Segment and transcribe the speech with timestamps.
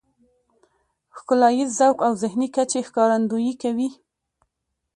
[1.17, 3.89] ښکلاييز ذوق او ذهني کچې ښکارندويي کوي.